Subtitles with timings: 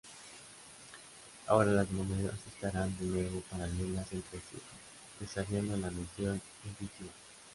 [1.45, 4.57] Ahora las monedas estarán de nuevo paralelas entre sí,
[5.19, 7.11] desafiando la noción intuitiva.